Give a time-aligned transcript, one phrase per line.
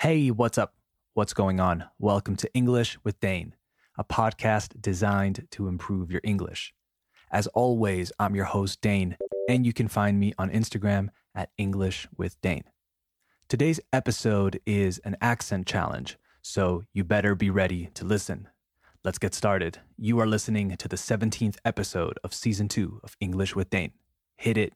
[0.00, 0.72] Hey, what's up?
[1.12, 1.84] What's going on?
[1.98, 3.54] Welcome to English with Dane,
[3.98, 6.72] a podcast designed to improve your English.
[7.30, 12.08] As always, I'm your host, Dane, and you can find me on Instagram at English
[12.16, 12.64] with Dane.
[13.46, 18.48] Today's episode is an accent challenge, so you better be ready to listen.
[19.04, 19.80] Let's get started.
[19.98, 23.92] You are listening to the 17th episode of season two of English with Dane.
[24.38, 24.72] Hit it.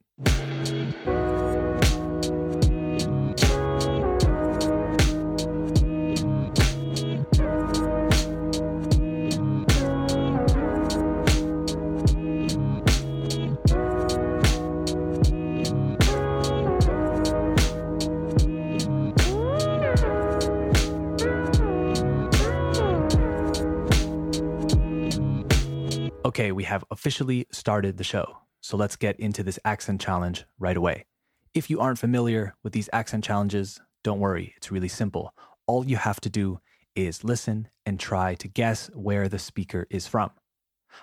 [26.27, 28.39] Okay, we have officially started the show.
[28.63, 31.05] So let's get into this accent challenge right away.
[31.53, 35.35] If you aren't familiar with these accent challenges, don't worry, it's really simple.
[35.67, 36.61] All you have to do
[36.97, 40.31] is listen and try to guess where the speaker is from.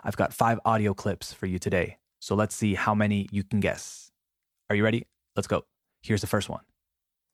[0.04, 2.00] I've got five audio clips for you today.
[2.20, 4.12] So let's see how many you can guess.
[4.72, 5.06] Are you ready?
[5.36, 5.66] Let's go.
[6.02, 6.62] Here's the first one.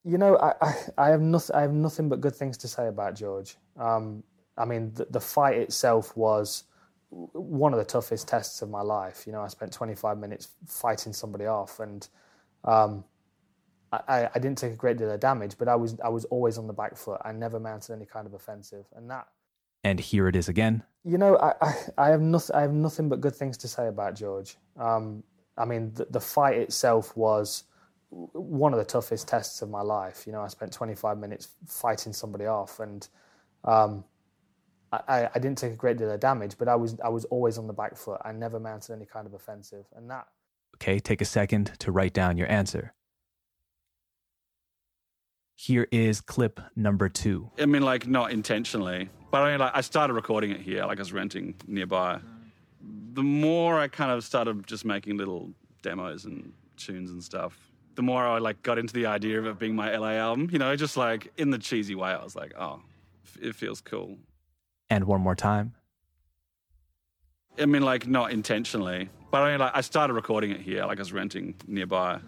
[0.04, 1.56] You know, I, I, I have nothing.
[1.56, 3.56] I have nothing but good things to say about George.
[3.80, 4.24] Um,
[4.58, 6.66] I mean, the, the fight itself was
[7.10, 9.26] one of the toughest tests of my life.
[9.26, 12.08] You know, I spent 25 minutes fighting somebody off, and
[12.64, 13.04] um,
[13.92, 16.58] I, I, didn't take a great deal of damage, but I was I was always
[16.58, 17.22] on the back foot.
[17.24, 19.28] I never mounted any kind of offensive, and that.
[19.84, 20.84] And here it is again.
[21.06, 22.56] You know, I, I, I have nothing.
[22.56, 24.58] I have nothing but good things to say about George.
[24.78, 25.24] Um,
[25.58, 27.64] I mean, the, the fight itself was
[28.10, 30.26] one of the toughest tests of my life.
[30.26, 33.08] You know, I spent 25 minutes fighting somebody off, and
[33.64, 34.04] um,
[35.08, 37.58] I, I didn't take a great deal of damage, but I was I was always
[37.58, 38.22] on the back foot.
[38.24, 40.28] I never mounted any kind of offensive, and that.
[40.76, 42.94] Okay, take a second to write down your answer.
[45.56, 47.50] Here is clip number two.
[47.60, 51.00] I mean, like not intentionally, but I mean, like I started recording it here, like
[51.00, 52.20] I was renting nearby.
[53.14, 57.58] The more I kind of started just making little demos and tunes and stuff,
[57.96, 60.50] the more I like got into the idea of it being my LA album.
[60.52, 62.82] You know, just like in the cheesy way, I was like, oh,
[63.42, 64.18] it feels cool.
[64.90, 65.74] And one more time.
[67.60, 71.00] I mean, like not intentionally, but I mean, like I started recording it here, like
[71.00, 72.20] I was renting nearby.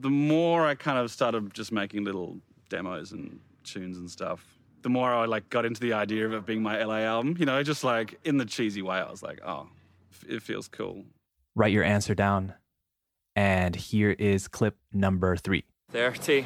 [0.00, 4.44] The more I kind of started just making little demos and tunes and stuff,
[4.82, 7.36] the more I like got into the idea of it being my LA album.
[7.38, 9.68] You know, just like in the cheesy way, I was like, oh,
[10.28, 11.04] it feels cool.
[11.56, 12.54] Write your answer down.
[13.34, 15.64] And here is clip number three.
[15.90, 16.44] 30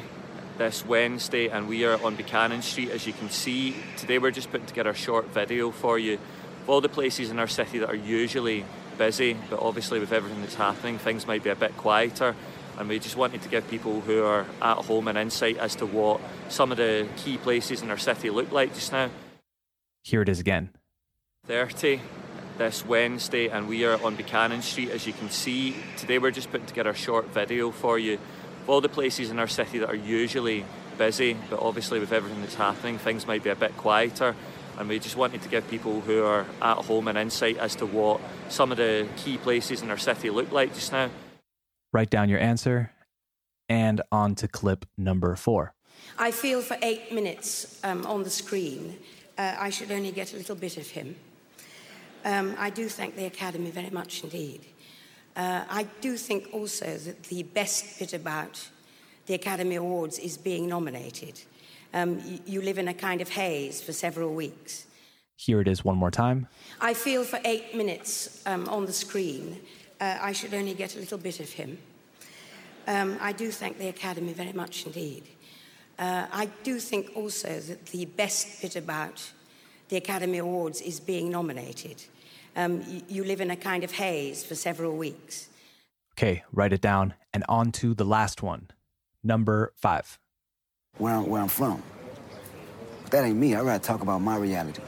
[0.59, 2.91] this Wednesday, and we are on Buchanan Street.
[2.91, 6.69] As you can see, today we're just putting together a short video for you of
[6.69, 8.65] all the places in our city that are usually
[8.97, 12.35] busy, but obviously with everything that's happening, things might be a bit quieter.
[12.77, 15.85] And we just wanted to give people who are at home an insight as to
[15.85, 19.09] what some of the key places in our city look like just now.
[20.03, 20.71] Here it is again.
[21.47, 22.01] 30
[22.57, 24.91] this Wednesday, and we are on Buchanan Street.
[24.91, 28.19] As you can see, today we're just putting together a short video for you
[28.67, 30.65] all the places in our city that are usually
[30.97, 34.35] busy, but obviously with everything that's happening, things might be a bit quieter.
[34.77, 37.85] And we just wanted to give people who are at home an insight as to
[37.85, 41.09] what some of the key places in our city look like just now.
[41.91, 42.91] Write down your answer
[43.67, 45.73] and on to clip number four.
[46.17, 48.97] I feel for eight minutes um, on the screen,
[49.37, 51.15] uh, I should only get a little bit of him.
[52.25, 54.65] Um, I do thank the Academy very much indeed.
[55.39, 58.69] Uh, I do think also that the best bit about
[59.25, 61.39] the Academy Awards is being nominated.
[61.93, 64.85] Um, you, you live in a kind of haze for several weeks.
[65.37, 66.49] Here it is one more time.
[66.81, 69.61] I feel for eight minutes um, on the screen,
[70.01, 71.77] uh, I should only get a little bit of him.
[72.85, 75.23] Um, I do thank the Academy very much indeed.
[75.97, 79.31] Uh, I do think also that the best bit about
[79.87, 82.03] the Academy Awards is being nominated
[82.55, 85.49] um, you, you live in a kind of haze for several weeks.
[86.17, 87.13] Okay, write it down.
[87.33, 88.69] And on to the last one,
[89.23, 90.17] number five.
[90.97, 91.81] Where I'm, where I'm from.
[93.03, 93.55] But that ain't me.
[93.55, 94.81] I'd rather talk about my reality.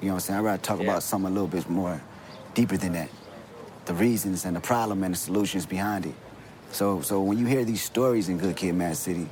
[0.00, 0.38] You know what I'm saying?
[0.38, 0.84] I'd rather talk yeah.
[0.84, 2.00] about something a little bit more
[2.54, 3.10] deeper than that.
[3.86, 6.14] The reasons and the problem and the solutions behind it.
[6.72, 9.28] So, so when you hear these stories in Good Kid, Mad City,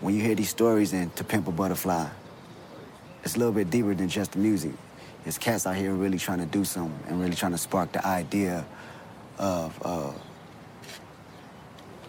[0.00, 2.08] when you hear these stories in To Pimp a Butterfly,
[3.24, 4.72] it's a little bit deeper than just the music
[5.24, 8.04] there's cats out here really trying to do something and really trying to spark the
[8.06, 8.64] idea
[9.38, 10.12] of uh,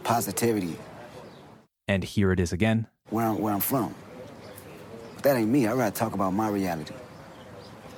[0.03, 0.77] positivity.
[1.87, 2.87] And here it is again.
[3.09, 3.93] Where I'm, where I'm from.
[5.15, 5.67] But that ain't me.
[5.67, 6.93] I'd rather talk about my reality.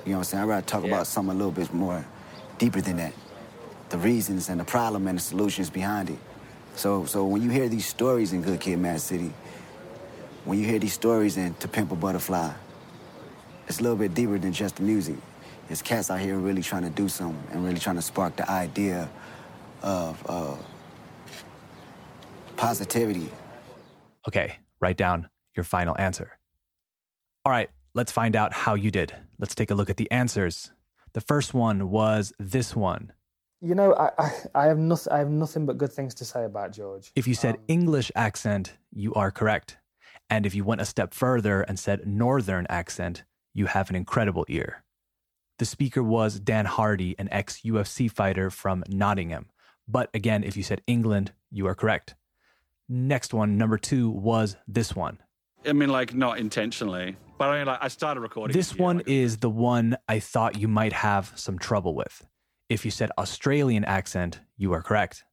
[0.04, 0.42] You know what I'm saying?
[0.42, 0.88] I'd rather talk yeah.
[0.88, 2.04] about something a little bit more
[2.58, 3.12] deeper than that.
[3.90, 6.18] The reasons and the problem and the solutions behind it.
[6.76, 9.32] So, so when you hear these stories in Good Kid, Mad City,
[10.44, 12.52] when you hear these stories in To Pimp a Butterfly,
[13.66, 15.16] it's a little bit deeper than just the music.
[15.70, 18.50] It's cats out here really trying to do something and really trying to spark the
[18.50, 19.08] idea
[19.82, 20.56] of uh,
[22.56, 23.30] positivity.
[24.28, 26.38] Okay, write down your final answer.
[27.44, 29.14] All right, let's find out how you did.
[29.38, 30.72] Let's take a look at the answers.
[31.12, 33.12] The first one was this one.
[33.60, 35.12] You know, I, I, I have nothing.
[35.12, 37.12] I have nothing but good things to say about George.
[37.14, 39.78] If you said Um, English accent, you are correct.
[40.28, 44.44] And if you went a step further and said Northern accent, you have an incredible
[44.48, 44.84] ear.
[45.58, 49.46] The speaker was Dan Hardy, an ex UFC fighter from Nottingham.
[49.86, 52.16] But again, if you said England, you are correct.
[52.88, 55.18] Next one, number two, was this one.
[55.66, 58.54] I mean, like not intentionally, but I mean, like I started recording.
[58.54, 62.26] This here, one like- is the one I thought you might have some trouble with.
[62.68, 65.24] If you said Australian accent, you are correct.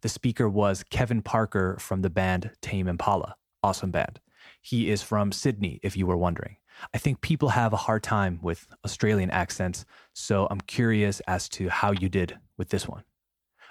[0.00, 3.36] The speaker was Kevin Parker from the band Tame Impala.
[3.62, 4.20] Awesome band.
[4.62, 6.56] He is from Sydney, if you were wondering.
[6.94, 11.68] I think people have a hard time with Australian accents, so I'm curious as to
[11.68, 13.04] how you did with this one.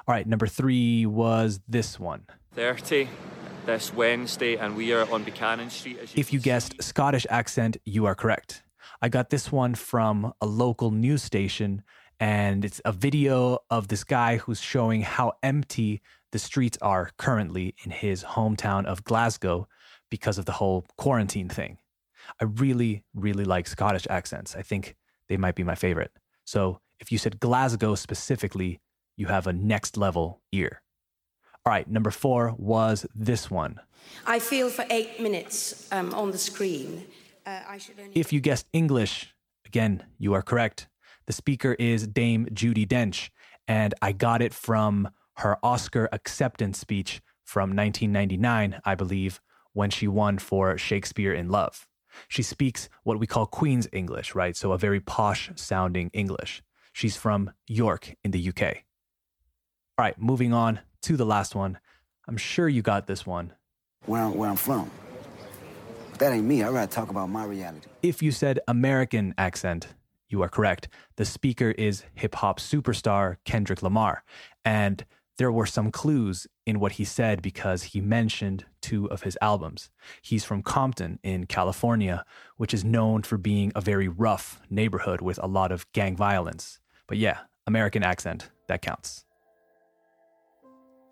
[0.08, 2.26] All right, number three was this one.
[2.54, 3.10] 30
[3.66, 6.00] this Wednesday, and we are on Buchanan Street.
[6.02, 6.82] As you If you guessed see.
[6.82, 8.64] Scottish accent, you are correct.
[9.02, 11.84] I got this one from a local news station,
[12.20, 16.02] and it's a video of this guy who's showing how empty
[16.32, 19.68] the streets are currently in his hometown of Glasgow
[20.10, 21.78] because of the whole quarantine thing.
[22.42, 24.56] I really, really like Scottish accents.
[24.56, 24.96] I think
[25.30, 26.12] they might be my favorite.
[26.46, 28.80] So if you said Glasgow specifically,
[29.16, 30.82] you have a next level ear.
[31.66, 33.82] All right, number four was this one.
[34.26, 37.06] I feel for eight minutes um, on the screen,
[37.46, 38.12] uh, I should only.
[38.16, 39.34] If you guessed English,
[39.66, 40.88] again, you are correct.
[41.26, 43.30] The speaker is Dame Judi Dench,
[43.68, 49.42] and I got it from her Oscar acceptance speech from 1999, I believe,
[49.74, 51.86] when she won for Shakespeare in Love.
[52.28, 54.56] She speaks what we call Queen's English, right?
[54.56, 56.62] So a very posh sounding English.
[56.94, 58.62] She's from York in the UK.
[59.98, 61.80] All right, moving on to the last one.
[62.28, 63.54] I'm sure you got this one.
[64.06, 64.90] Where I'm, where I'm from.
[66.12, 66.64] But that ain't me.
[66.64, 67.88] I rather talk about my reality.
[68.02, 69.88] If you said American accent,
[70.30, 70.88] you are correct.
[71.16, 74.24] The speaker is hip hop superstar Kendrick Lamar.
[74.66, 75.06] And
[75.38, 79.90] there were some clues in what he said because he mentioned two of his albums.
[80.22, 82.26] He's from Compton in California,
[82.58, 86.80] which is known for being a very rough neighborhood with a lot of gang violence.
[87.08, 89.26] But yeah, American accent, that counts.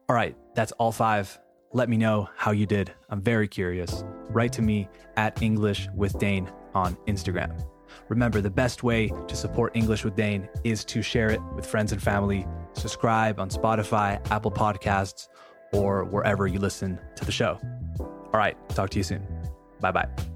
[0.09, 1.39] All right, that's all five.
[1.73, 2.93] Let me know how you did.
[3.09, 4.03] I'm very curious.
[4.29, 4.87] Write to me
[5.17, 7.63] at English with Dane on Instagram.
[8.09, 11.91] Remember, the best way to support English with Dane is to share it with friends
[11.91, 12.45] and family.
[12.75, 15.27] Subscribe on Spotify, Apple Podcasts,
[15.73, 17.59] or wherever you listen to the show.
[17.99, 19.25] All right, talk to you soon.
[19.79, 20.34] Bye bye.